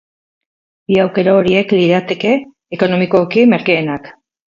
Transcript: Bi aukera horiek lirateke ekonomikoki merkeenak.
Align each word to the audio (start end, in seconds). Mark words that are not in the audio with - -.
Bi 0.91 0.95
aukera 1.01 1.35
horiek 1.41 1.75
lirateke 1.79 2.31
ekonomikoki 2.79 3.45
merkeenak. 3.53 4.11